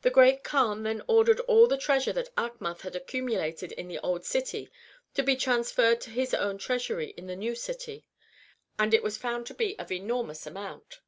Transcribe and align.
The 0.00 0.08
Great 0.08 0.42
Kaan 0.44 0.82
then 0.82 1.02
ordered 1.06 1.40
all 1.40 1.66
the 1.66 1.76
treasure 1.76 2.14
that 2.14 2.34
Achmath 2.38 2.80
had 2.80 2.96
accumulated 2.96 3.70
in 3.72 3.86
the 3.86 3.98
Old 3.98 4.24
City 4.24 4.70
to 5.12 5.22
be 5.22 5.36
transferred 5.36 6.00
to 6.00 6.10
his 6.10 6.32
own 6.32 6.56
treasury 6.56 7.10
in 7.18 7.26
the 7.26 7.36
New 7.36 7.54
City, 7.54 8.06
and 8.78 8.94
it 8.94 9.02
was 9.02 9.18
found 9.18 9.46
to 9.48 9.54
be 9.54 9.78
of 9.78 9.92
enormous 9.92 10.46
amount. 10.46 11.00